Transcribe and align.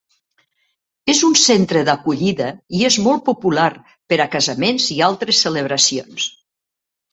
És 1.13 1.19
un 1.27 1.35
centre 1.41 1.83
d'acollida 1.89 2.47
i 2.79 2.81
és 2.89 2.97
molt 3.09 3.23
popular 3.29 3.69
per 4.13 4.21
a 4.27 4.29
casaments 4.39 4.91
i 4.99 5.01
altres 5.11 5.45
celebracions. 5.49 6.29